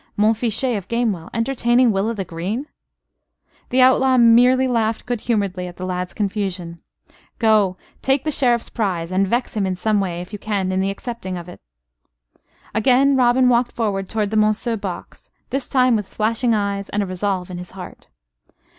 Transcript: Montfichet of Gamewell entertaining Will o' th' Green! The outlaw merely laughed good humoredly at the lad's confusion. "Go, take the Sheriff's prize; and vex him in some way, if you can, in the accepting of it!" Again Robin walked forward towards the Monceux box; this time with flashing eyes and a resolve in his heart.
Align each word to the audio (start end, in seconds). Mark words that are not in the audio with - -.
Montfichet 0.17 0.75
of 0.79 0.87
Gamewell 0.87 1.29
entertaining 1.31 1.91
Will 1.91 2.09
o' 2.09 2.15
th' 2.15 2.25
Green! 2.25 2.65
The 3.69 3.81
outlaw 3.83 4.17
merely 4.17 4.67
laughed 4.67 5.05
good 5.05 5.21
humoredly 5.21 5.67
at 5.67 5.77
the 5.77 5.85
lad's 5.85 6.15
confusion. 6.15 6.81
"Go, 7.37 7.77
take 8.01 8.23
the 8.23 8.31
Sheriff's 8.31 8.69
prize; 8.71 9.11
and 9.11 9.27
vex 9.27 9.55
him 9.55 9.67
in 9.67 9.75
some 9.75 9.99
way, 9.99 10.19
if 10.19 10.33
you 10.33 10.39
can, 10.39 10.71
in 10.71 10.79
the 10.79 10.89
accepting 10.89 11.37
of 11.37 11.47
it!" 11.47 11.61
Again 12.73 13.15
Robin 13.15 13.47
walked 13.47 13.73
forward 13.73 14.09
towards 14.09 14.31
the 14.31 14.37
Monceux 14.37 14.75
box; 14.81 15.29
this 15.51 15.69
time 15.69 15.95
with 15.95 16.07
flashing 16.07 16.55
eyes 16.55 16.89
and 16.89 17.03
a 17.03 17.05
resolve 17.05 17.51
in 17.51 17.59
his 17.59 17.69
heart. 17.77 18.07